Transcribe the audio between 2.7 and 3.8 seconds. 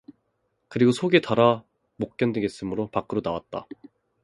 밖으로 나왔다.